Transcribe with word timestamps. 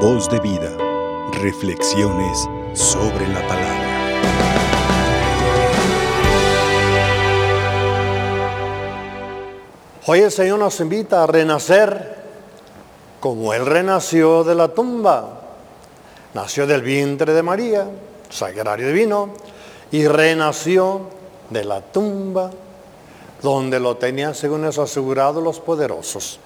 Voz 0.00 0.28
de 0.28 0.38
vida. 0.40 0.76
Reflexiones 1.40 2.46
sobre 2.74 3.26
la 3.28 3.40
palabra. 3.48 3.86
Hoy 10.04 10.20
el 10.20 10.30
Señor 10.30 10.58
nos 10.58 10.78
invita 10.80 11.22
a 11.22 11.26
renacer 11.26 12.14
como 13.20 13.54
Él 13.54 13.64
renació 13.64 14.44
de 14.44 14.54
la 14.54 14.68
tumba. 14.68 15.40
Nació 16.34 16.66
del 16.66 16.82
vientre 16.82 17.32
de 17.32 17.42
María, 17.42 17.88
sagrario 18.28 18.88
divino, 18.88 19.30
y 19.90 20.06
renació 20.06 21.08
de 21.48 21.64
la 21.64 21.80
tumba 21.80 22.50
donde 23.40 23.80
lo 23.80 23.96
tenían 23.96 24.34
según 24.34 24.66
eso 24.66 24.82
asegurado 24.82 25.40
los 25.40 25.58
poderosos. 25.58 26.38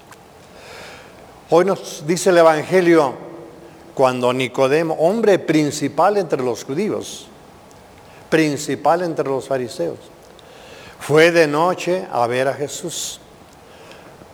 Hoy 1.51 1.65
nos 1.65 2.05
dice 2.07 2.31
el 2.31 2.39
Evangelio 2.39 3.30
cuando 3.95 4.33
Nicodemo, 4.33 4.95
hombre 4.95 5.39
principal 5.39 6.17
entre 6.17 6.43
los 6.43 6.65
judíos, 6.65 7.27
principal 8.29 9.03
entre 9.03 9.25
los 9.25 9.49
fariseos, 9.49 9.99
fue 10.99 11.33
de 11.33 11.47
noche 11.47 12.07
a 12.11 12.27
ver 12.27 12.49
a 12.49 12.55
Jesús. 12.55 13.21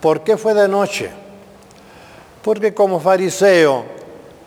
¿Por 0.01 0.23
qué 0.23 0.37
fue 0.37 0.55
de 0.55 0.69
noche? 0.69 1.11
Porque 2.43 2.75
como 2.75 3.01
fariseo, 3.01 3.85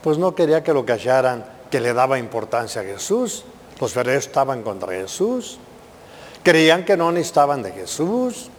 pues 0.01 0.17
no 0.17 0.35
quería 0.35 0.63
que 0.63 0.73
lo 0.73 0.85
callaran, 0.85 1.45
que 1.69 1.79
le 1.79 1.93
daba 1.93 2.19
importancia 2.19 2.81
a 2.81 2.85
Jesús. 2.85 3.43
Los 3.79 3.93
fariseos 3.93 4.27
estaban 4.27 4.63
contra 4.63 4.93
Jesús. 4.93 5.57
Creían 6.43 6.85
que 6.85 6.95
no 6.95 7.11
necesitaban 7.11 7.63
de 7.63 7.71
Jesús. 7.71 8.49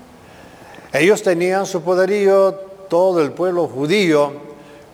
Ellos 0.92 1.22
tenían 1.22 1.66
su 1.66 1.82
poderío, 1.82 2.52
todo 2.88 3.22
el 3.22 3.32
pueblo 3.32 3.68
judío, 3.68 4.49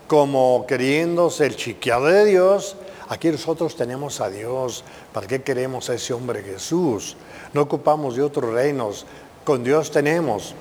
como 0.06 0.64
queriéndose 0.66 1.46
el 1.46 1.56
chiqueado 1.56 2.06
de 2.06 2.24
Dios. 2.24 2.76
Aquí 3.08 3.28
nosotros 3.28 3.76
tenemos 3.76 4.20
a 4.20 4.30
Dios. 4.30 4.84
¿Para 5.12 5.26
qué 5.26 5.42
queremos 5.42 5.88
a 5.90 5.94
ese 5.94 6.12
hombre 6.12 6.42
Jesús? 6.42 7.16
No 7.52 7.62
ocupamos 7.62 8.16
de 8.16 8.22
otros 8.22 8.52
reinos. 8.52 9.06
Con 9.44 9.62
Dios 9.62 9.90
tenemos. 9.90 10.54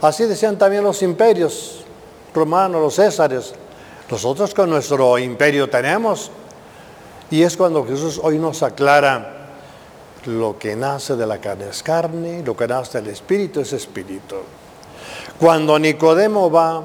Así 0.00 0.24
decían 0.24 0.58
también 0.58 0.82
los 0.82 1.02
imperios 1.02 1.84
romanos, 2.34 2.80
los 2.80 2.94
césares. 2.96 3.54
Nosotros 4.10 4.54
con 4.54 4.70
nuestro 4.70 5.18
imperio 5.18 5.68
tenemos. 5.68 6.30
Y 7.30 7.42
es 7.42 7.56
cuando 7.56 7.86
Jesús 7.86 8.20
hoy 8.22 8.38
nos 8.38 8.62
aclara 8.62 9.36
lo 10.26 10.58
que 10.58 10.76
nace 10.76 11.16
de 11.16 11.26
la 11.26 11.38
carne 11.38 11.68
es 11.70 11.82
carne, 11.82 12.42
lo 12.44 12.56
que 12.56 12.66
nace 12.66 13.00
del 13.00 13.10
espíritu 13.12 13.60
es 13.60 13.72
espíritu. 13.72 14.36
Cuando 15.38 15.78
Nicodemo 15.78 16.50
va 16.50 16.84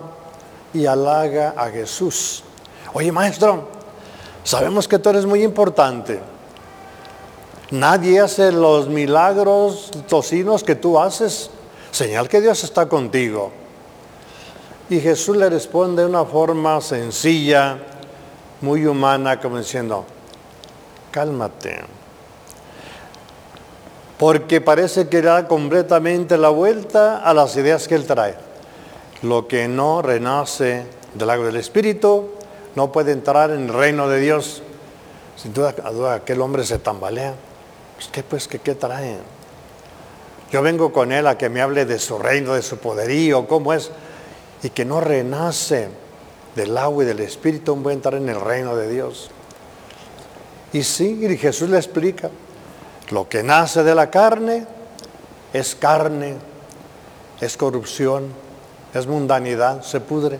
y 0.76 0.86
halaga 0.86 1.54
a 1.58 1.70
Jesús, 1.70 2.44
oye 2.94 3.12
maestro, 3.12 3.68
sabemos 4.44 4.88
que 4.88 5.00
tú 5.00 5.10
eres 5.10 5.26
muy 5.26 5.44
importante. 5.44 6.20
Nadie 7.72 8.20
hace 8.20 8.52
los 8.52 8.88
milagros 8.88 9.90
tocinos 10.08 10.64
que 10.64 10.76
tú 10.76 11.00
haces. 11.00 11.50
Señal 11.90 12.30
que 12.30 12.42
Dios 12.42 12.64
está 12.64 12.88
contigo. 12.88 13.52
Y 14.90 15.00
Jesús 15.00 15.36
le 15.36 15.50
responde 15.50 16.04
de 16.04 16.10
una 16.10 16.26
forma 16.26 16.80
sencilla, 16.82 17.80
muy 18.62 18.86
humana, 18.86 19.40
como 19.40 19.58
diciendo, 19.58 20.06
cálmate 21.10 21.96
porque 24.18 24.62
parece 24.62 25.08
que 25.08 25.22
da 25.22 25.48
completamente 25.48 26.38
la 26.38 26.50
vuelta 26.50 27.18
a 27.18 27.34
las 27.34 27.56
ideas 27.58 27.88
que 27.88 27.96
él 27.96 28.06
trae. 28.06 28.45
Lo 29.26 29.48
que 29.48 29.68
no 29.68 30.04
renace 30.04 30.86
del 31.16 31.30
agua 31.32 31.48
del 31.48 31.56
Espíritu 31.56 32.30
no 32.76 32.92
puede 32.92 33.12
entrar 33.12 33.50
en 33.50 33.64
el 33.64 33.74
reino 33.74 34.08
de 34.08 34.20
Dios. 34.20 34.62
Sin 35.36 35.52
duda, 35.52 35.74
aquel 36.14 36.42
hombre 36.42 36.64
se 36.64 36.78
tambalea. 36.78 37.34
Pues, 37.96 38.08
¿Qué 38.10 38.22
pues 38.22 38.48
qué, 38.48 38.60
qué 38.60 38.76
trae? 38.76 39.18
Yo 40.52 40.62
vengo 40.62 40.94
con 40.94 41.12
él 41.12 41.26
a 41.26 41.40
que 41.40 41.50
me 41.50 41.60
hable 41.60 41.86
de 41.86 41.98
su 41.98 42.20
reino, 42.20 42.54
de 42.54 42.62
su 42.62 42.78
poderío, 42.78 43.48
cómo 43.48 43.74
es, 43.74 43.90
y 44.62 44.70
que 44.70 44.86
no 44.86 45.02
renace 45.02 45.90
del 46.56 46.78
agua 46.78 47.04
y 47.04 47.08
del 47.08 47.22
Espíritu, 47.22 47.76
no 47.76 47.82
puede 47.82 47.96
entrar 47.96 48.14
en 48.14 48.30
el 48.30 48.40
reino 48.40 48.76
de 48.76 48.88
Dios. 48.92 49.32
Y 50.72 50.84
sí, 50.84 51.26
y 51.28 51.38
Jesús 51.38 51.68
le 51.68 51.78
explica, 51.78 52.30
lo 53.10 53.28
que 53.28 53.42
nace 53.42 53.82
de 53.82 53.96
la 53.96 54.12
carne 54.12 54.68
es 55.52 55.74
carne, 55.74 56.36
es 57.42 57.58
corrupción, 57.58 58.45
es 59.00 59.08
mundanidad, 59.08 59.82
se 59.84 60.00
pudre. 60.00 60.40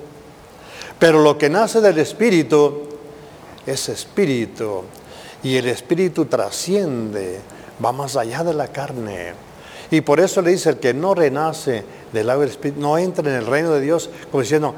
Pero 1.00 1.22
lo 1.22 1.38
que 1.38 1.50
nace 1.50 1.82
del 1.82 1.98
espíritu 1.98 2.84
es 3.66 3.90
espíritu. 3.90 4.84
Y 5.44 5.58
el 5.58 5.68
espíritu 5.68 6.26
trasciende, 6.26 7.40
va 7.84 7.92
más 7.92 8.16
allá 8.16 8.44
de 8.44 8.54
la 8.54 8.68
carne. 8.70 9.34
Y 9.92 10.02
por 10.02 10.20
eso 10.20 10.42
le 10.42 10.52
dice, 10.52 10.70
el 10.70 10.78
que 10.78 10.94
no 10.94 11.14
renace 11.14 11.84
del 12.12 12.30
agua 12.30 12.42
del 12.42 12.52
espíritu, 12.52 12.82
no 12.82 12.98
entra 12.98 13.30
en 13.30 13.36
el 13.36 13.46
reino 13.46 13.72
de 13.72 13.82
Dios, 13.82 14.10
como 14.32 14.42
diciendo, 14.42 14.74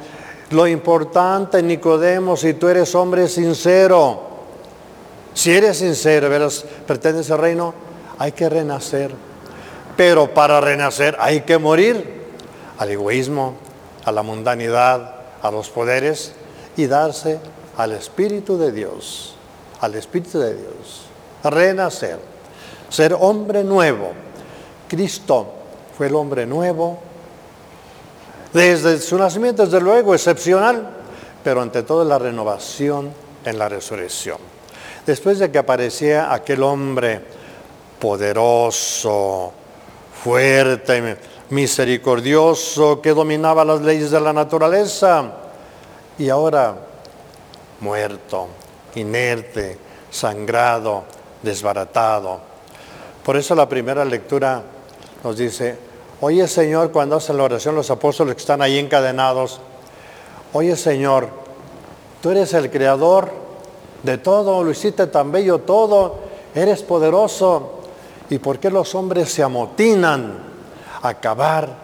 lo 0.51 0.67
importante, 0.67 1.61
Nicodemo, 1.61 2.35
si 2.35 2.53
tú 2.53 2.67
eres 2.67 2.93
hombre 2.95 3.27
sincero, 3.27 4.21
si 5.33 5.51
eres 5.51 5.77
sincero, 5.77 6.29
verás, 6.29 6.65
pretendes 6.85 7.29
el 7.29 7.37
reino, 7.37 7.73
hay 8.17 8.31
que 8.31 8.49
renacer. 8.49 9.13
Pero 9.95 10.33
para 10.33 10.59
renacer 10.61 11.15
hay 11.19 11.41
que 11.41 11.57
morir 11.57 12.17
al 12.77 12.89
egoísmo, 12.89 13.55
a 14.07 14.11
la 14.11 14.23
mundanidad, 14.23 15.15
a 15.41 15.51
los 15.51 15.69
poderes 15.69 16.31
y 16.77 16.87
darse 16.87 17.39
al 17.75 17.91
Espíritu 17.91 18.57
de 18.57 18.71
Dios, 18.71 19.35
al 19.81 19.95
Espíritu 19.95 20.39
de 20.39 20.55
Dios. 20.55 21.03
Renacer, 21.43 22.17
ser 22.89 23.13
hombre 23.19 23.63
nuevo. 23.63 24.13
Cristo 24.87 25.53
fue 25.97 26.07
el 26.07 26.15
hombre 26.15 26.45
nuevo. 26.45 26.99
Desde 28.53 28.97
su 28.99 29.17
nacimiento, 29.17 29.65
desde 29.65 29.81
luego, 29.81 30.15
excepcional, 30.15 30.89
pero 31.43 31.61
ante 31.61 31.83
todo 31.83 32.05
la 32.05 32.17
renovación 32.17 33.11
en 33.43 33.59
la 33.59 33.67
resurrección 33.67 34.37
después 35.07 35.39
de 35.39 35.49
que 35.49 35.57
aparecía 35.57 36.33
aquel 36.33 36.61
hombre 36.61 37.21
poderoso, 37.97 39.53
fuerte, 40.21 41.17
misericordioso, 41.49 43.01
que 43.01 43.13
dominaba 43.13 43.63
las 43.63 43.81
leyes 43.81 44.11
de 44.11 44.19
la 44.19 44.33
naturaleza, 44.33 45.31
y 46.17 46.29
ahora 46.29 46.75
muerto, 47.79 48.47
inerte, 48.95 49.77
sangrado, 50.09 51.03
desbaratado. 51.41 52.39
Por 53.23 53.37
eso 53.37 53.55
la 53.55 53.69
primera 53.69 54.03
lectura 54.03 54.63
nos 55.23 55.37
dice, 55.37 55.77
oye 56.21 56.47
Señor, 56.47 56.91
cuando 56.91 57.17
hacen 57.17 57.37
la 57.37 57.43
oración 57.43 57.75
los 57.75 57.91
apóstoles 57.91 58.35
que 58.35 58.41
están 58.41 58.61
ahí 58.61 58.77
encadenados, 58.79 59.59
oye 60.53 60.75
Señor, 60.75 61.29
tú 62.21 62.31
eres 62.31 62.53
el 62.53 62.71
creador 62.71 63.29
de 64.03 64.17
todo, 64.17 64.63
lo 64.63 64.71
hiciste 64.71 65.07
tan 65.07 65.31
bello 65.31 65.59
todo, 65.59 66.19
eres 66.55 66.83
poderoso. 66.83 67.73
¿Y 68.29 68.39
por 68.39 68.59
qué 68.59 68.69
los 68.69 68.93
hombres 68.95 69.31
se 69.31 69.43
amotinan 69.43 70.46
acabar 71.01 71.75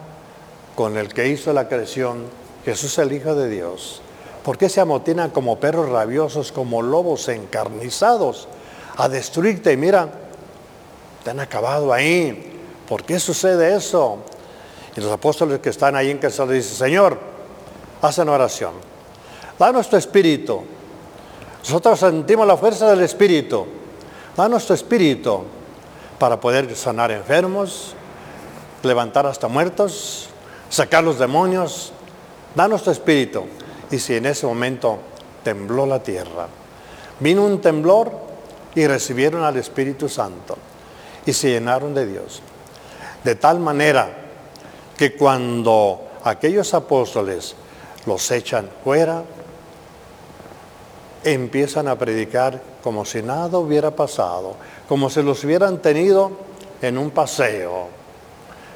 con 0.75 0.97
el 0.97 1.13
que 1.13 1.27
hizo 1.27 1.53
la 1.53 1.67
creación, 1.67 2.25
Jesús 2.65 2.97
el 2.97 3.11
Hijo 3.11 3.35
de 3.35 3.49
Dios? 3.49 4.01
¿Por 4.43 4.57
qué 4.57 4.69
se 4.69 4.81
amotinan 4.81 5.29
como 5.29 5.59
perros 5.59 5.89
rabiosos, 5.89 6.51
como 6.51 6.81
lobos 6.81 7.27
encarnizados 7.29 8.47
a 8.97 9.07
destruirte? 9.07 9.71
Y 9.71 9.77
mira, 9.77 10.09
te 11.23 11.29
han 11.29 11.39
acabado 11.39 11.93
ahí. 11.93 12.59
¿Por 12.87 13.03
qué 13.03 13.19
sucede 13.19 13.75
eso? 13.75 14.19
Y 14.95 15.01
los 15.01 15.11
apóstoles 15.11 15.59
que 15.59 15.69
están 15.69 15.95
ahí 15.95 16.11
en 16.11 16.17
casa 16.17 16.45
le 16.45 16.55
dicen, 16.55 16.75
Señor, 16.75 17.17
hacen 18.01 18.27
oración. 18.27 18.73
Danos 19.57 19.89
tu 19.89 19.95
espíritu 19.95 20.63
nosotros 21.63 21.97
sentimos 21.97 22.45
la 22.45 22.57
fuerza 22.57 22.89
del 22.89 23.01
Espíritu. 23.01 23.65
Da 24.35 24.49
nuestro 24.49 24.75
Espíritu 24.75 25.43
para 26.19 26.39
poder 26.39 26.75
sanar 26.75 27.09
enfermos, 27.11 27.95
levantar 28.83 29.25
hasta 29.25 29.47
muertos, 29.47 30.29
sacar 30.69 31.03
los 31.03 31.19
demonios. 31.19 31.91
Da 32.55 32.67
nuestro 32.67 32.91
Espíritu. 32.91 33.45
Y 33.89 33.99
si 33.99 34.15
en 34.15 34.25
ese 34.25 34.45
momento 34.45 34.99
tembló 35.43 35.85
la 35.85 36.01
tierra, 36.01 36.47
vino 37.19 37.43
un 37.43 37.61
temblor 37.61 38.11
y 38.75 38.85
recibieron 38.87 39.43
al 39.43 39.57
Espíritu 39.57 40.09
Santo 40.09 40.57
y 41.25 41.33
se 41.33 41.49
llenaron 41.49 41.93
de 41.93 42.05
Dios. 42.05 42.41
De 43.23 43.35
tal 43.35 43.59
manera 43.59 44.09
que 44.97 45.15
cuando 45.15 46.01
aquellos 46.23 46.73
apóstoles 46.73 47.55
los 48.05 48.29
echan 48.31 48.69
fuera, 48.83 49.23
empiezan 51.23 51.87
a 51.87 51.97
predicar 51.97 52.61
como 52.83 53.05
si 53.05 53.21
nada 53.21 53.57
hubiera 53.57 53.91
pasado, 53.91 54.55
como 54.87 55.09
si 55.09 55.23
los 55.23 55.43
hubieran 55.43 55.81
tenido 55.81 56.31
en 56.81 56.97
un 56.97 57.11
paseo, 57.11 57.87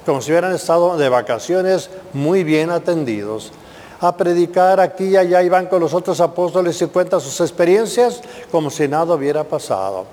como 0.07 0.21
si 0.21 0.31
hubieran 0.31 0.55
estado 0.55 0.95
de 0.95 1.09
vacaciones 1.09 1.89
muy 2.13 2.45
bien 2.45 2.71
atendidos. 2.71 3.51
a 3.99 4.15
predicar 4.15 4.79
aquí 4.79 5.05
y 5.05 5.17
allá 5.17 5.41
y 5.41 5.49
van 5.49 5.65
con 5.65 5.81
los 5.81 5.91
otros 5.91 6.21
apóstoles 6.21 6.79
y 6.79 6.85
cuentan 6.85 7.19
sus 7.19 7.41
experiencias 7.41 8.21
como 8.51 8.69
si 8.69 8.87
nada 8.87 9.15
hubiera 9.15 9.43
pasado. 9.43 10.05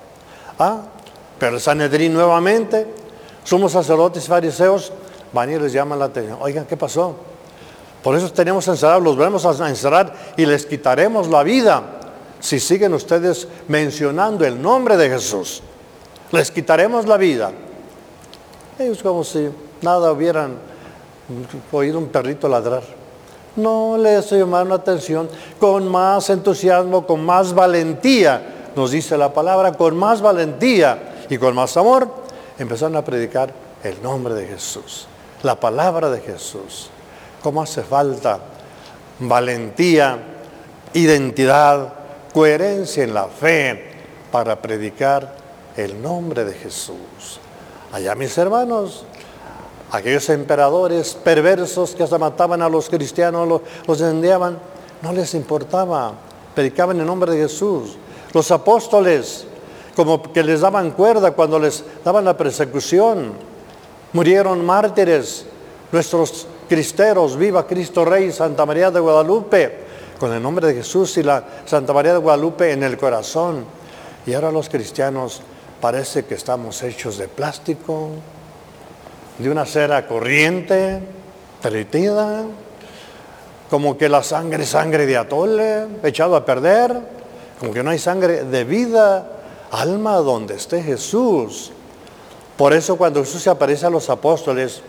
Ah, 0.59 0.81
pero 1.39 1.57
el 1.57 1.61
Sanedrín 1.61 2.15
nuevamente, 2.15 2.87
somos 3.45 3.73
sacerdotes 3.73 4.25
y 4.25 4.29
fariseos, 4.29 4.91
van 5.35 5.53
y 5.53 5.59
les 5.59 5.75
llaman 5.75 5.99
la 5.99 6.07
atención. 6.07 6.39
Oigan, 6.41 6.65
¿qué 6.65 6.79
pasó? 6.79 7.15
Por 8.03 8.17
eso 8.17 8.33
tenemos 8.33 8.67
encerrados, 8.67 9.03
los 9.03 9.19
vamos 9.19 9.45
a 9.45 9.69
encerrar 9.69 10.15
y 10.37 10.47
les 10.47 10.65
quitaremos 10.65 11.29
la 11.29 11.43
vida 11.43 11.83
si 12.41 12.59
siguen 12.59 12.95
ustedes 12.95 13.47
mencionando 13.69 14.47
el 14.47 14.61
nombre 14.61 14.97
de 14.97 15.11
Jesús. 15.11 15.63
Les 16.33 16.51
quitaremos 16.51 17.07
la 17.07 17.19
vida. 17.19 17.53
Ellos 18.79 19.03
como 19.03 19.23
si 19.23 19.51
nada 19.85 20.11
hubieran 20.11 20.57
oído 21.71 21.99
un 21.99 22.09
perrito 22.09 22.49
ladrar. 22.49 22.83
No 23.57 23.97
les 23.97 24.31
llamaron 24.31 24.71
la 24.71 24.77
atención 24.77 25.29
con 25.61 25.87
más 25.87 26.29
entusiasmo, 26.31 27.07
con 27.07 27.25
más 27.25 27.55
valentía, 27.55 28.71
nos 28.75 28.91
dice 28.91 29.17
la 29.17 29.33
palabra, 29.33 29.73
con 29.73 29.97
más 29.97 30.21
valentía 30.21 31.27
y 31.31 31.39
con 31.39 31.55
más 31.55 31.77
amor, 31.77 32.09
empezaron 32.59 32.97
a 32.97 33.05
predicar 33.05 33.53
el 33.85 34.03
nombre 34.03 34.35
de 34.35 34.47
Jesús, 34.47 35.07
la 35.43 35.59
palabra 35.59 36.11
de 36.11 36.21
Jesús. 36.21 36.91
¿Cómo 37.43 37.63
hace 37.63 37.83
falta 37.83 38.41
valentía, 39.21 40.19
identidad, 40.95 41.93
coherencia 42.33 43.05
en 43.05 43.15
la 43.15 43.27
fe 43.27 43.93
para 44.33 44.61
predicar 44.61 45.37
el 45.77 46.03
nombre 46.03 46.45
de 46.45 46.55
Jesús? 46.55 47.39
Allá 47.93 48.17
mis 48.17 48.37
hermanos, 48.37 49.05
aquellos 49.91 50.29
emperadores 50.31 51.15
perversos 51.15 51.95
que 51.95 52.03
hasta 52.03 52.19
mataban 52.19 52.63
a 52.63 52.69
los 52.69 52.89
cristianos, 52.89 53.47
los, 53.47 53.61
los 53.87 54.01
no 54.01 55.13
les 55.13 55.35
importaba, 55.35 56.15
predicaban 56.55 56.99
en 56.99 57.07
nombre 57.07 57.33
de 57.33 57.43
Jesús. 57.43 57.97
Los 58.33 58.51
apóstoles, 58.51 59.47
como 59.95 60.23
que 60.33 60.43
les 60.43 60.61
daban 60.61 60.93
cuerda 60.93 61.33
cuando 61.33 61.59
les 61.59 61.85
daban 62.05 62.25
la 62.25 62.37
persecución, 62.37 63.33
murieron 64.13 64.65
mártires, 64.65 65.47
nuestros 65.93 66.47
cristeros, 66.69 67.37
viva 67.37 67.67
Cristo 67.67 68.05
Rey, 68.05 68.33
Santa 68.33 68.65
María 68.67 68.91
de 68.91 69.01
Guadalupe, 69.01 69.85
con 70.19 70.33
el 70.33 70.43
nombre 70.43 70.67
de 70.69 70.75
Jesús 70.75 71.17
y 71.19 71.23
la 71.23 71.45
Santa 71.67 71.93
María 71.93 72.15
de 72.15 72.19
Guadalupe 72.19 72.73
en 72.73 72.83
el 72.83 72.97
corazón. 72.97 73.65
Y 74.27 74.33
ahora 74.33 74.51
los 74.51 74.69
cristianos 74.69 75.43
parece 75.81 76.25
que 76.25 76.35
estamos 76.35 76.83
hechos 76.83 77.19
de 77.19 77.29
plástico, 77.29 78.09
de 79.39 79.51
una 79.51 79.67
cera 79.67 80.07
corriente, 80.07 81.01
derretida, 81.63 82.45
como 83.71 83.99
que 83.99 84.09
la 84.09 84.23
sangre 84.23 84.67
sangre 84.67 85.07
de 85.07 85.17
atole, 85.17 85.87
echado 86.03 86.37
a 86.37 86.45
perder, 86.45 86.97
como 87.59 87.73
que 87.73 87.83
no 87.83 87.91
hay 87.91 87.99
sangre 87.99 88.45
de 88.45 88.65
vida, 88.65 89.27
alma 89.71 90.17
donde 90.17 90.55
esté 90.55 90.83
Jesús. 90.83 91.73
Por 92.57 92.73
eso 92.73 92.97
cuando 92.97 93.25
Jesús 93.25 93.43
se 93.43 93.51
aparece 93.51 93.87
a 93.87 93.91
los 93.91 94.09
apóstoles, 94.11 94.83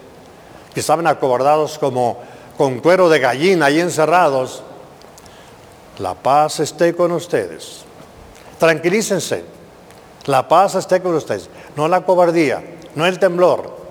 que 0.74 0.82
estaban 0.82 1.08
acobardados 1.08 1.80
como 1.80 2.18
con 2.58 2.80
cuero 2.80 3.10
de 3.10 3.20
gallina 3.20 3.68
ahí 3.68 3.80
encerrados, 3.80 4.62
la 5.98 6.14
paz 6.14 6.60
esté 6.60 6.94
con 6.94 7.12
ustedes. 7.14 7.84
Tranquilícense, 8.60 9.44
la 10.26 10.48
paz 10.48 10.76
esté 10.76 11.02
con 11.02 11.16
ustedes, 11.16 11.50
no 11.76 11.88
la 11.88 12.02
cobardía, 12.02 12.64
no 12.94 13.06
el 13.06 13.20
temblor, 13.20 13.85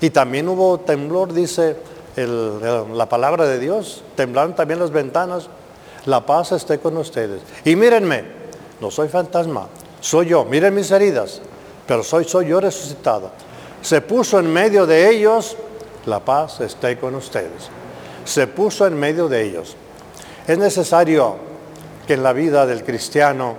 y 0.00 0.10
también 0.10 0.48
hubo 0.48 0.80
temblor, 0.80 1.32
dice 1.32 1.76
la 2.16 3.08
palabra 3.08 3.46
de 3.46 3.58
Dios. 3.58 4.02
Temblaron 4.14 4.54
también 4.54 4.80
las 4.80 4.90
ventanas. 4.90 5.48
La 6.06 6.24
paz 6.24 6.52
esté 6.52 6.78
con 6.78 6.96
ustedes. 6.96 7.42
Y 7.64 7.76
mírenme, 7.76 8.24
no 8.80 8.90
soy 8.90 9.08
fantasma, 9.08 9.66
soy 10.00 10.26
yo. 10.26 10.44
Miren 10.44 10.74
mis 10.74 10.90
heridas, 10.90 11.40
pero 11.86 12.02
soy, 12.02 12.24
soy 12.24 12.48
yo 12.48 12.60
resucitado. 12.60 13.30
Se 13.82 14.00
puso 14.00 14.38
en 14.38 14.52
medio 14.52 14.86
de 14.86 15.10
ellos, 15.10 15.56
la 16.06 16.20
paz 16.20 16.60
esté 16.60 16.98
con 16.98 17.14
ustedes. 17.14 17.70
Se 18.24 18.46
puso 18.46 18.86
en 18.86 18.98
medio 18.98 19.28
de 19.28 19.42
ellos. 19.44 19.76
Es 20.46 20.58
necesario 20.58 21.36
que 22.06 22.14
en 22.14 22.22
la 22.22 22.32
vida 22.32 22.66
del 22.66 22.84
cristiano, 22.84 23.56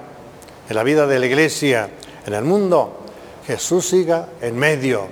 en 0.69 0.75
la 0.75 0.84
vida 0.84 1.06
de 1.06 1.19
la 1.19 1.25
iglesia, 1.25 1.89
en 2.25 2.34
el 2.34 2.44
mundo, 2.44 2.98
Jesús 3.45 3.88
siga 3.88 4.28
en 4.42 4.57
medio 4.57 5.07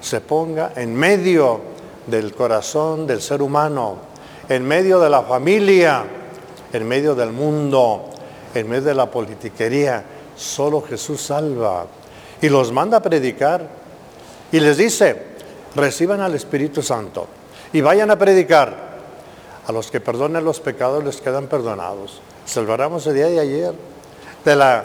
se 0.00 0.20
ponga 0.20 0.72
en 0.76 0.94
medio 0.94 1.60
del 2.06 2.34
corazón 2.34 3.06
del 3.06 3.20
ser 3.20 3.42
humano, 3.42 3.96
en 4.48 4.66
medio 4.66 5.00
de 5.00 5.10
la 5.10 5.22
familia, 5.22 6.04
en 6.72 6.88
medio 6.88 7.14
del 7.14 7.32
mundo, 7.32 8.06
en 8.54 8.68
medio 8.68 8.84
de 8.84 8.94
la 8.94 9.10
politiquería. 9.10 10.04
Solo 10.36 10.82
Jesús 10.82 11.20
salva. 11.20 11.86
Y 12.40 12.48
los 12.48 12.72
manda 12.72 12.98
a 12.98 13.02
predicar. 13.02 13.66
Y 14.52 14.60
les 14.60 14.76
dice, 14.76 15.22
reciban 15.74 16.20
al 16.20 16.34
Espíritu 16.34 16.82
Santo 16.82 17.26
y 17.72 17.80
vayan 17.80 18.10
a 18.10 18.18
predicar. 18.18 18.88
A 19.66 19.72
los 19.72 19.90
que 19.90 20.00
perdonen 20.00 20.44
los 20.44 20.60
pecados 20.60 21.04
les 21.04 21.20
quedan 21.20 21.46
perdonados. 21.46 22.22
Salvaremos 22.46 23.06
el 23.06 23.14
día 23.14 23.26
de 23.26 23.38
ayer 23.38 23.74
de 24.42 24.56
la 24.56 24.84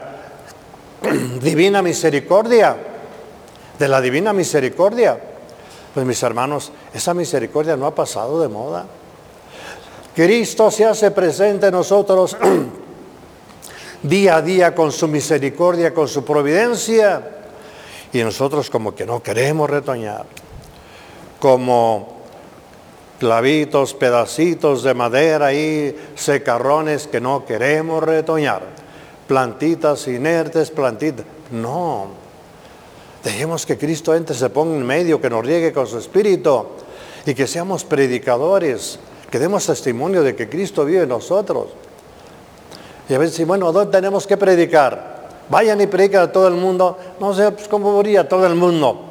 divina 1.42 1.82
misericordia 1.82 2.76
de 3.78 3.88
la 3.88 4.02
divina 4.02 4.34
misericordia. 4.34 5.20
Pues 5.94 6.06
mis 6.06 6.22
hermanos, 6.24 6.72
esa 6.94 7.14
misericordia 7.14 7.76
no 7.76 7.86
ha 7.86 7.94
pasado 7.94 8.42
de 8.42 8.48
moda. 8.48 8.86
Cristo 10.16 10.70
se 10.72 10.86
hace 10.86 11.12
presente 11.12 11.68
en 11.68 11.74
nosotros 11.74 12.38
día 14.04 14.38
a 14.38 14.42
día 14.42 14.76
con 14.76 14.92
su 14.92 15.08
misericordia, 15.08 15.94
con 15.94 16.08
su 16.08 16.24
providencia. 16.24 17.22
Y 18.12 18.24
nosotros 18.24 18.70
como 18.70 18.94
que 18.94 19.06
no 19.06 19.22
queremos 19.22 19.70
retoñar. 19.70 20.26
Como 21.40 22.22
clavitos, 23.20 23.94
pedacitos 23.94 24.84
de 24.84 24.94
madera 24.94 25.54
y 25.54 25.96
secarrones 26.16 27.08
que 27.08 27.22
no 27.22 27.46
queremos 27.46 28.04
retoñar. 28.04 28.62
Plantitas 29.28 30.08
inertes, 30.08 30.70
plantitas. 30.70 31.26
No, 31.52 32.23
Dejemos 33.24 33.66
que 33.66 33.78
Cristo 33.78 34.14
entre, 34.14 34.36
se 34.36 34.50
ponga 34.50 34.76
en 34.76 34.86
medio, 34.86 35.22
que 35.22 35.30
nos 35.30 35.46
riegue 35.46 35.72
con 35.72 35.88
su 35.88 35.98
espíritu 35.98 36.66
y 37.26 37.34
que 37.34 37.48
seamos 37.48 37.86
predicadores, 37.86 39.00
que 39.32 39.40
demos 39.40 39.66
testimonio 39.66 40.24
de 40.24 40.36
que 40.36 40.50
Cristo 40.50 40.84
vive 40.84 41.04
en 41.04 41.10
nosotros. 41.10 41.68
Y 43.08 43.14
a 43.14 43.18
veces, 43.18 43.46
bueno, 43.48 43.72
¿dónde 43.72 43.92
tenemos 43.92 44.28
que 44.28 44.38
predicar? 44.38 45.30
Vayan 45.50 45.80
y 45.82 45.88
prediquen 45.88 46.22
a 46.22 46.32
todo 46.32 46.48
el 46.48 46.56
mundo. 46.56 46.98
No 47.20 47.34
sé 47.34 47.52
pues, 47.52 47.68
cómo 47.68 47.92
moría 47.92 48.28
todo 48.28 48.46
el 48.46 48.56
mundo. 48.56 49.06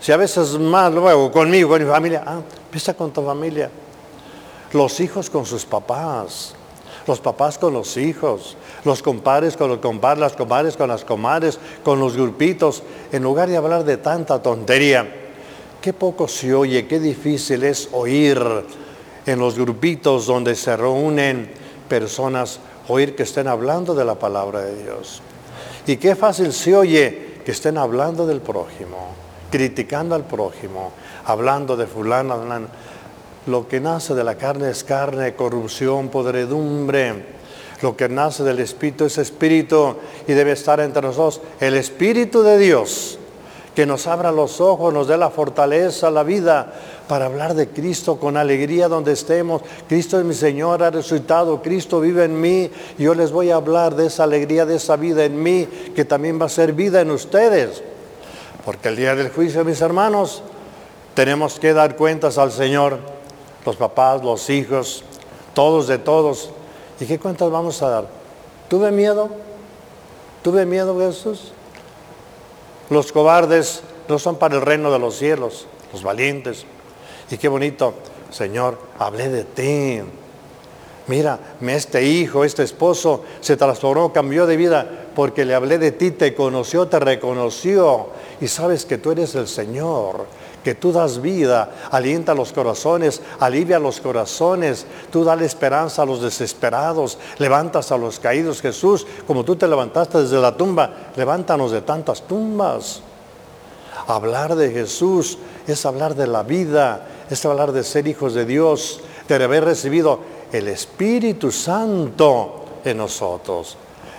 Si 0.00 0.12
a 0.12 0.16
veces 0.16 0.58
más 0.58 0.92
luego 0.92 1.30
conmigo, 1.32 1.70
con 1.70 1.82
mi 1.82 1.90
familia, 1.90 2.22
ah, 2.26 2.40
empieza 2.64 2.94
con 2.94 3.12
tu 3.12 3.24
familia. 3.24 3.70
Los 4.72 5.00
hijos 5.00 5.30
con 5.30 5.46
sus 5.46 5.64
papás, 5.64 6.54
los 7.06 7.20
papás 7.20 7.58
con 7.58 7.72
los 7.72 7.96
hijos, 7.96 8.56
los 8.84 9.02
compadres 9.02 9.56
con 9.56 9.68
los 9.68 9.78
compadres, 9.78 10.20
las 10.20 10.32
comadres 10.34 10.76
con 10.76 10.88
las 10.88 11.04
comadres, 11.04 11.58
con 11.84 12.00
los 12.00 12.16
grupitos, 12.16 12.82
en 13.12 13.22
lugar 13.22 13.48
de 13.48 13.56
hablar 13.56 13.84
de 13.84 13.96
tanta 13.96 14.42
tontería. 14.42 15.24
Qué 15.80 15.92
poco 15.92 16.26
se 16.26 16.52
oye, 16.54 16.86
qué 16.86 16.98
difícil 16.98 17.62
es 17.64 17.88
oír 17.92 18.40
en 19.24 19.38
los 19.38 19.56
grupitos 19.56 20.26
donde 20.26 20.54
se 20.54 20.76
reúnen 20.76 21.50
personas, 21.88 22.60
oír 22.88 23.14
que 23.14 23.22
estén 23.22 23.46
hablando 23.46 23.94
de 23.94 24.04
la 24.04 24.16
palabra 24.16 24.60
de 24.60 24.82
Dios. 24.82 25.22
Y 25.86 25.96
qué 25.96 26.16
fácil 26.16 26.52
se 26.52 26.74
oye 26.74 27.40
que 27.44 27.52
estén 27.52 27.78
hablando 27.78 28.26
del 28.26 28.40
prójimo, 28.40 29.14
criticando 29.50 30.16
al 30.16 30.24
prójimo, 30.24 30.90
hablando 31.24 31.76
de 31.76 31.86
fulano, 31.86 32.36
fulano 32.36 32.68
lo 33.46 33.68
que 33.68 33.80
nace 33.80 34.14
de 34.14 34.24
la 34.24 34.36
carne 34.36 34.70
es 34.70 34.84
carne, 34.84 35.34
corrupción, 35.34 36.08
podredumbre. 36.08 37.36
Lo 37.82 37.96
que 37.96 38.08
nace 38.08 38.42
del 38.42 38.58
Espíritu 38.58 39.04
es 39.04 39.18
Espíritu 39.18 39.96
y 40.26 40.32
debe 40.32 40.52
estar 40.52 40.80
entre 40.80 41.02
nosotros 41.02 41.40
el 41.60 41.74
Espíritu 41.74 42.42
de 42.42 42.58
Dios, 42.58 43.18
que 43.74 43.86
nos 43.86 44.06
abra 44.06 44.32
los 44.32 44.60
ojos, 44.62 44.92
nos 44.92 45.06
dé 45.06 45.18
la 45.18 45.30
fortaleza, 45.30 46.10
la 46.10 46.22
vida 46.22 46.72
para 47.06 47.26
hablar 47.26 47.54
de 47.54 47.68
Cristo 47.68 48.18
con 48.18 48.36
alegría 48.36 48.88
donde 48.88 49.12
estemos. 49.12 49.62
Cristo 49.88 50.18
es 50.18 50.24
mi 50.24 50.34
Señor, 50.34 50.82
ha 50.82 50.90
resucitado, 50.90 51.60
Cristo 51.60 52.00
vive 52.00 52.24
en 52.24 52.40
mí. 52.40 52.70
Yo 52.98 53.14
les 53.14 53.30
voy 53.30 53.50
a 53.50 53.56
hablar 53.56 53.94
de 53.94 54.06
esa 54.06 54.24
alegría, 54.24 54.64
de 54.64 54.76
esa 54.76 54.96
vida 54.96 55.24
en 55.24 55.40
mí, 55.40 55.68
que 55.94 56.04
también 56.06 56.40
va 56.40 56.46
a 56.46 56.48
ser 56.48 56.72
vida 56.72 57.02
en 57.02 57.10
ustedes. 57.10 57.82
Porque 58.64 58.88
el 58.88 58.96
día 58.96 59.14
del 59.14 59.28
juicio, 59.28 59.64
mis 59.64 59.82
hermanos, 59.82 60.42
tenemos 61.14 61.60
que 61.60 61.74
dar 61.74 61.94
cuentas 61.94 62.38
al 62.38 62.50
Señor 62.50 63.15
los 63.66 63.76
papás, 63.76 64.22
los 64.22 64.48
hijos, 64.48 65.02
todos 65.52 65.88
de 65.88 65.98
todos. 65.98 66.50
¿Y 67.00 67.04
qué 67.04 67.18
cuentas 67.18 67.50
vamos 67.50 67.82
a 67.82 67.88
dar? 67.88 68.06
¿Tuve 68.68 68.90
miedo? 68.90 69.28
¿Tuve 70.42 70.64
miedo, 70.64 70.98
Jesús? 70.98 71.52
Los 72.88 73.10
cobardes 73.10 73.82
no 74.08 74.18
son 74.18 74.36
para 74.36 74.54
el 74.54 74.62
reino 74.62 74.92
de 74.92 74.98
los 74.98 75.16
cielos, 75.16 75.66
los 75.92 76.02
valientes. 76.02 76.64
Y 77.30 77.36
qué 77.36 77.48
bonito, 77.48 77.94
Señor, 78.30 78.78
hablé 78.98 79.28
de 79.28 79.44
ti. 79.44 80.00
Mira, 81.08 81.38
este 81.60 82.04
hijo, 82.04 82.44
este 82.44 82.62
esposo 82.62 83.24
se 83.40 83.56
transformó, 83.56 84.12
cambió 84.12 84.46
de 84.46 84.56
vida 84.56 84.88
porque 85.14 85.44
le 85.44 85.54
hablé 85.54 85.78
de 85.78 85.92
ti, 85.92 86.10
te 86.12 86.34
conoció, 86.34 86.88
te 86.88 86.98
reconoció 86.98 88.08
y 88.40 88.48
sabes 88.48 88.84
que 88.84 88.98
tú 88.98 89.12
eres 89.12 89.34
el 89.34 89.46
Señor, 89.46 90.26
que 90.66 90.74
tú 90.74 90.90
das 90.90 91.22
vida, 91.22 91.70
alienta 91.92 92.34
los 92.34 92.52
corazones, 92.52 93.22
alivia 93.38 93.78
los 93.78 94.00
corazones, 94.00 94.84
tú 95.12 95.22
dale 95.22 95.44
esperanza 95.44 96.02
a 96.02 96.04
los 96.04 96.20
desesperados, 96.20 97.18
levantas 97.38 97.92
a 97.92 97.96
los 97.96 98.18
caídos. 98.18 98.60
Jesús, 98.60 99.06
como 99.28 99.44
tú 99.44 99.54
te 99.54 99.68
levantaste 99.68 100.22
desde 100.22 100.40
la 100.40 100.56
tumba, 100.56 100.90
levántanos 101.14 101.70
de 101.70 101.82
tantas 101.82 102.26
tumbas. 102.26 103.00
Hablar 104.08 104.56
de 104.56 104.72
Jesús 104.72 105.38
es 105.68 105.86
hablar 105.86 106.16
de 106.16 106.26
la 106.26 106.42
vida, 106.42 107.06
es 107.30 107.46
hablar 107.46 107.70
de 107.70 107.84
ser 107.84 108.08
hijos 108.08 108.34
de 108.34 108.44
Dios, 108.44 109.02
de 109.28 109.36
haber 109.36 109.66
recibido 109.66 110.18
el 110.50 110.66
Espíritu 110.66 111.52
Santo 111.52 112.64
en 112.84 112.96
nosotros. 112.96 113.76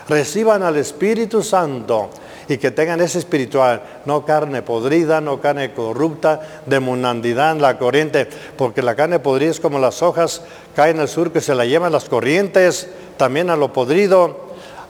Reciban 0.08 0.64
al 0.64 0.78
Espíritu 0.78 1.44
Santo 1.44 2.10
y 2.50 2.58
que 2.58 2.72
tengan 2.72 3.02
ese 3.02 3.20
espiritual, 3.20 3.82
no 4.06 4.26
carne 4.26 4.62
podrida, 4.62 5.20
no 5.22 5.42
carne 5.42 5.74
corrupta, 5.74 6.62
de 6.66 6.80
munandidad 6.80 7.52
en 7.52 7.62
la 7.62 7.78
corriente, 7.78 8.28
porque 8.58 8.82
la 8.82 8.96
carne 8.96 9.20
podrida 9.20 9.52
es 9.52 9.60
como 9.60 9.80
las 9.80 10.02
hojas 10.02 10.42
caen 10.76 11.00
al 11.00 11.10
sur 11.10 11.32
que 11.32 11.42
se 11.42 11.56
la 11.56 11.66
llevan 11.66 11.92
las 11.92 12.06
corrientes, 12.06 12.88
también 13.18 13.50
a 13.50 13.56
lo 13.56 13.74
podrido, 13.74 14.38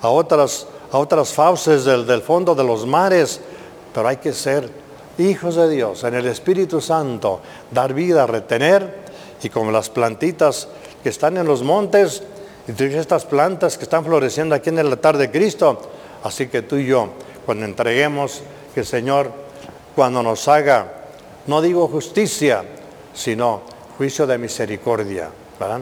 a 0.02 0.10
otras, 0.10 0.68
a 0.92 0.98
otras 0.98 1.34
fauces 1.34 1.86
del, 1.86 2.06
del 2.06 2.22
fondo 2.22 2.54
de 2.54 2.64
los 2.64 2.86
mares, 2.86 3.42
pero 3.94 4.08
hay 4.08 4.18
que 4.18 4.34
ser 4.34 4.70
hijos 5.18 5.56
de 5.56 5.70
Dios 5.70 6.04
en 6.04 6.14
el 6.14 6.28
Espíritu 6.28 6.80
Santo, 6.80 7.40
dar 7.72 7.94
vida, 7.94 8.28
retener, 8.28 9.08
y 9.42 9.50
como 9.50 9.72
las 9.72 9.90
plantitas 9.90 10.68
que 11.04 11.10
están 11.10 11.38
en 11.38 11.48
los 11.48 11.64
montes, 11.64 12.24
y 12.68 12.84
estas 12.84 13.26
plantas 13.26 13.78
que 13.78 13.86
están 13.86 14.04
floreciendo 14.04 14.54
aquí 14.54 14.70
en 14.70 14.80
el 14.80 14.88
altar 14.88 15.18
de 15.18 15.32
Cristo, 15.32 15.80
así 16.24 16.48
que 16.48 16.62
tú 16.62 16.76
y 16.76 16.88
yo 16.88 17.10
cuando 17.48 17.64
entreguemos, 17.64 18.42
que 18.74 18.82
el 18.82 18.86
Señor, 18.86 19.32
cuando 19.96 20.22
nos 20.22 20.50
haga, 20.50 20.92
no 21.48 21.62
digo 21.62 21.88
justicia, 21.88 22.62
sino 23.14 23.62
juicio 23.98 24.28
de 24.28 24.38
misericordia, 24.38 25.30
¿verdad? 25.58 25.80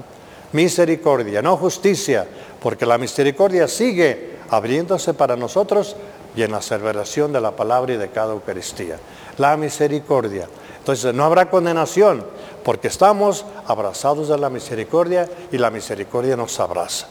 Misericordia, 0.52 1.42
no 1.42 1.58
justicia, 1.58 2.28
porque 2.62 2.86
la 2.86 3.00
misericordia 3.00 3.68
sigue 3.68 4.38
abriéndose 4.52 5.16
para 5.16 5.36
nosotros 5.36 5.96
y 6.36 6.44
en 6.44 6.52
la 6.52 6.62
celebración 6.62 7.34
de 7.34 7.42
la 7.42 7.56
palabra 7.56 7.96
y 7.96 7.98
de 7.98 8.10
cada 8.10 8.34
Eucaristía. 8.34 8.98
La 9.40 9.58
misericordia. 9.58 10.48
Entonces 10.78 11.16
no 11.16 11.24
habrá 11.24 11.50
condenación, 11.50 12.24
porque 12.64 12.90
estamos 12.90 13.44
abrazados 13.66 14.30
de 14.30 14.38
la 14.38 14.52
misericordia 14.52 15.28
y 15.52 15.58
la 15.58 15.72
misericordia 15.72 16.38
nos 16.38 16.60
abraza. 16.60 17.08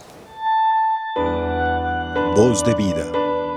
Voz 2.37 2.63
de 2.63 2.73
vida. 2.73 3.24